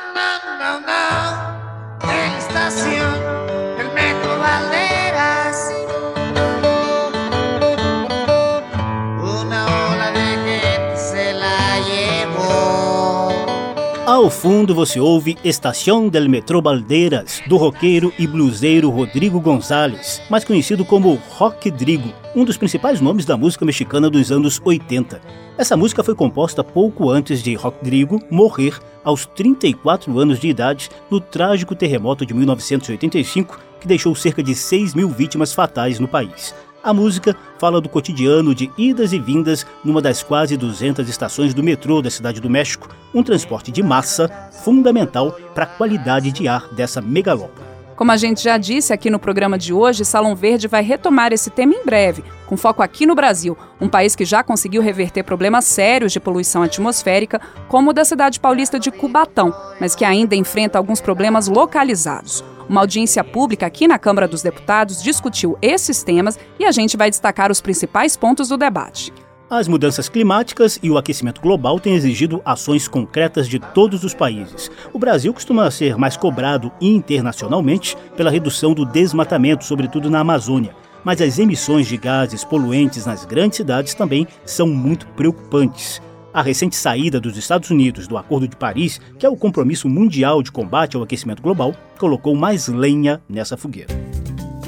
Ao 14.14 14.30
fundo 14.30 14.76
você 14.76 15.00
ouve 15.00 15.36
Estação 15.44 16.08
del 16.08 16.30
Metrô 16.30 16.62
Baldeiras, 16.62 17.42
do 17.48 17.58
roqueiro 17.58 18.14
e 18.20 18.28
bluseiro 18.28 18.92
Rodrigo 18.92 19.42
Gonzalez, 19.42 20.22
mais 20.30 20.44
conhecido 20.44 20.86
como 20.86 21.20
Rock 21.32 21.72
Drigo, 21.72 22.14
um 22.36 22.46
dos 22.46 22.56
principais 22.56 23.02
nomes 23.02 23.26
da 23.26 23.36
música 23.36 23.66
mexicana 23.66 24.12
dos 24.12 24.32
anos 24.32 24.62
80. 24.64 25.20
Essa 25.58 25.76
música 25.76 26.04
foi 26.04 26.14
composta 26.14 26.64
pouco 26.64 27.10
antes 27.10 27.42
de 27.42 27.56
Rodrigo 27.56 28.20
morrer 28.30 28.80
aos 29.04 29.26
34 29.26 30.16
anos 30.20 30.38
de 30.38 30.48
idade 30.48 30.92
no 31.10 31.20
trágico 31.20 31.74
terremoto 31.74 32.24
de 32.24 32.36
1985 32.36 33.60
que 33.80 33.88
deixou 33.88 34.14
cerca 34.14 34.44
de 34.44 34.54
6 34.54 34.94
mil 34.94 35.10
vítimas 35.10 35.54
fatais 35.54 36.00
no 36.00 36.08
país. 36.08 36.54
A 36.84 36.94
música 36.94 37.34
fala 37.58 37.80
do 37.80 37.88
cotidiano 37.88 38.54
de 38.54 38.70
idas 38.78 39.14
e 39.14 39.20
vindas 39.20 39.66
numa 39.86 40.02
das 40.02 40.22
quase 40.22 40.58
200 40.58 41.08
estações 41.08 41.54
do 41.54 41.64
metrô 41.64 42.02
da 42.02 42.10
Cidade 42.10 42.42
do 42.42 42.50
México, 42.50 42.90
um 43.14 43.24
transporte 43.24 43.72
de 43.72 43.82
massa 43.82 44.28
fundamental 44.66 45.32
para 45.56 45.64
a 45.64 45.68
qualidade 45.68 46.30
de 46.34 46.46
ar 46.46 46.68
dessa 46.74 47.00
megalópole. 47.00 47.66
Como 47.96 48.12
a 48.12 48.18
gente 48.18 48.44
já 48.44 48.58
disse 48.58 48.92
aqui 48.92 49.10
no 49.10 49.18
programa 49.18 49.58
de 49.58 49.72
hoje, 49.72 50.04
Salão 50.04 50.36
Verde 50.36 50.68
vai 50.68 50.84
retomar 50.84 51.32
esse 51.32 51.50
tema 51.50 51.74
em 51.74 51.86
breve, 51.86 52.22
com 52.48 52.58
foco 52.58 52.82
aqui 52.82 53.06
no 53.06 53.16
Brasil, 53.16 53.58
um 53.80 53.88
país 53.88 54.14
que 54.14 54.26
já 54.26 54.44
conseguiu 54.44 54.82
reverter 54.82 55.24
problemas 55.24 55.64
sérios 55.64 56.12
de 56.12 56.20
poluição 56.20 56.64
atmosférica, 56.64 57.40
como 57.70 57.92
o 57.92 57.94
da 57.94 58.04
cidade 58.04 58.42
paulista 58.42 58.78
de 58.78 58.92
Cubatão, 58.92 59.56
mas 59.80 59.96
que 59.96 60.04
ainda 60.04 60.36
enfrenta 60.36 60.78
alguns 60.78 61.00
problemas 61.00 61.48
localizados. 61.48 62.44
Uma 62.70 62.82
audiência 62.82 63.24
pública 63.24 63.66
aqui 63.66 63.88
na 63.88 64.00
Câmara 64.00 64.28
dos 64.28 64.42
Deputados 64.42 65.04
discutiu 65.04 65.58
esses 65.62 66.04
temas 66.04 66.40
e 66.60 66.66
a 66.66 66.72
gente 66.72 66.96
vai 66.96 67.10
destacar 67.10 67.52
os 67.52 67.62
principais 67.62 68.16
pontos 68.16 68.48
do 68.48 68.58
debate. 68.58 69.12
As 69.50 69.68
mudanças 69.68 70.10
climáticas 70.10 70.80
e 70.82 70.90
o 70.90 70.98
aquecimento 70.98 71.42
global 71.42 71.80
têm 71.80 71.94
exigido 71.94 72.42
ações 72.44 72.88
concretas 72.88 73.48
de 73.48 73.60
todos 73.60 74.04
os 74.04 74.14
países. 74.14 74.72
O 74.92 74.98
Brasil 74.98 75.34
costuma 75.34 75.70
ser 75.70 75.98
mais 75.98 76.18
cobrado 76.18 76.72
internacionalmente 76.82 77.96
pela 78.16 78.32
redução 78.32 78.74
do 78.74 78.86
desmatamento, 78.86 79.66
sobretudo 79.66 80.10
na 80.10 80.22
Amazônia. 80.22 80.76
Mas 81.04 81.22
as 81.22 81.38
emissões 81.38 81.86
de 81.86 81.98
gases 81.98 82.44
poluentes 82.44 83.06
nas 83.06 83.26
grandes 83.26 83.58
cidades 83.58 83.94
também 83.94 84.26
são 84.46 84.68
muito 84.68 85.06
preocupantes. 85.08 86.02
A 86.34 86.42
recente 86.42 86.76
saída 86.76 87.20
dos 87.20 87.38
Estados 87.38 87.70
Unidos 87.70 88.08
do 88.08 88.18
Acordo 88.18 88.48
de 88.48 88.56
Paris, 88.56 89.00
que 89.20 89.26
é 89.26 89.30
o 89.30 89.38
compromisso 89.38 89.88
mundial 89.88 90.42
de 90.42 90.52
combate 90.52 90.96
ao 90.96 91.04
aquecimento 91.04 91.44
global, 91.44 91.76
colocou 92.00 92.36
mais 92.36 92.68
lenha 92.68 93.22
nessa 93.30 93.56
fogueira. 93.56 94.03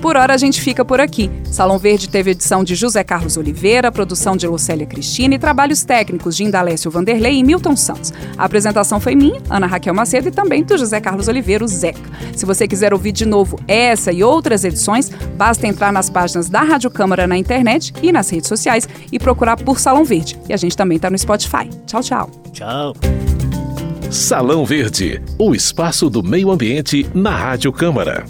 Por 0.05 0.17
hora 0.17 0.35
a 0.35 0.37
gente 0.37 0.61
fica 0.61 0.85
por 0.85 1.01
aqui. 1.01 1.31
Salão 1.45 1.79
Verde 1.79 2.07
teve 2.07 2.29
edição 2.29 2.63
de 2.63 2.75
José 2.75 3.03
Carlos 3.03 3.37
Oliveira, 3.37 3.91
produção 3.91 4.37
de 4.37 4.45
Lucélia 4.45 4.85
Cristina 4.85 5.33
e 5.33 5.39
trabalhos 5.39 5.83
técnicos 5.83 6.37
de 6.37 6.43
Indalécio 6.43 6.91
Vanderlei 6.91 7.39
e 7.39 7.43
Milton 7.43 7.75
Santos. 7.75 8.13
A 8.37 8.45
apresentação 8.45 8.99
foi 8.99 9.15
minha, 9.15 9.41
Ana 9.49 9.65
Raquel 9.65 9.95
Macedo, 9.95 10.27
e 10.27 10.31
também 10.31 10.63
do 10.63 10.77
José 10.77 11.01
Carlos 11.01 11.27
Oliveira, 11.27 11.65
o 11.65 11.67
Zeca. 11.67 11.99
Se 12.35 12.45
você 12.45 12.67
quiser 12.67 12.93
ouvir 12.93 13.13
de 13.13 13.25
novo 13.25 13.59
essa 13.67 14.11
e 14.11 14.23
outras 14.23 14.63
edições, 14.63 15.09
basta 15.35 15.65
entrar 15.65 15.91
nas 15.91 16.07
páginas 16.07 16.49
da 16.49 16.61
Rádio 16.61 16.91
Câmara 16.91 17.25
na 17.25 17.35
internet 17.35 17.91
e 18.03 18.11
nas 18.11 18.29
redes 18.29 18.47
sociais 18.47 18.87
e 19.11 19.17
procurar 19.17 19.57
por 19.57 19.79
Salão 19.79 20.05
Verde. 20.05 20.39
E 20.47 20.53
a 20.53 20.57
gente 20.57 20.77
também 20.77 20.97
está 20.97 21.09
no 21.09 21.17
Spotify. 21.17 21.67
Tchau, 21.87 22.03
tchau. 22.03 22.29
Tchau. 22.53 22.93
Salão 24.11 24.67
Verde, 24.67 25.19
o 25.39 25.55
espaço 25.55 26.11
do 26.11 26.21
meio 26.21 26.51
ambiente 26.51 27.09
na 27.11 27.31
Rádio 27.35 27.73
Câmara. 27.73 28.23